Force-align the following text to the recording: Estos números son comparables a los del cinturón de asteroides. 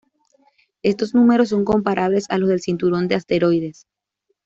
Estos 0.81 1.13
números 1.13 1.49
son 1.49 1.63
comparables 1.63 2.25
a 2.31 2.39
los 2.39 2.49
del 2.49 2.59
cinturón 2.59 3.07
de 3.07 3.13
asteroides. 3.13 3.85